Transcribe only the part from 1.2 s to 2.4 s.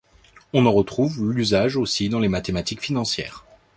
l'usage aussi dans les